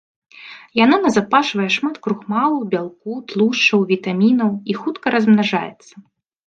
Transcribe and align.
Яна 0.83 0.97
назапашвае 1.03 1.67
шмат 1.75 1.95
крухмалу, 2.07 2.57
бялку, 2.73 3.11
тлушчаў, 3.33 3.79
вітамінаў 3.93 4.51
і 4.73 4.79
хутка 4.81 5.07
размнажаецца. 5.19 5.93